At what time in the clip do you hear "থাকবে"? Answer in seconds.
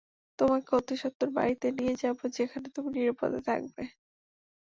3.49-3.83